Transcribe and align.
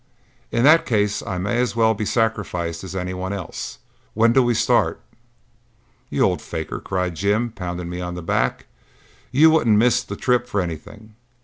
"In 0.51 0.63
that 0.63 0.87
case, 0.87 1.21
I 1.21 1.37
may 1.37 1.59
as 1.59 1.75
well 1.75 1.93
be 1.93 2.05
sacrificed 2.05 2.83
as 2.83 2.95
anyone 2.95 3.33
else. 3.33 3.77
When 4.15 4.33
do 4.33 4.41
we 4.41 4.55
start?" 4.55 4.99
"You 6.09 6.23
old 6.23 6.41
faker!" 6.41 6.79
cried 6.79 7.13
Jim, 7.13 7.51
pounding 7.51 7.87
me 7.87 8.01
on 8.01 8.15
the 8.15 8.23
back. 8.23 8.65
"You 9.31 9.51
wouldn't 9.51 9.77
miss 9.77 10.01
the 10.01 10.15
trip 10.15 10.47
for 10.47 10.59
anything. 10.59 11.13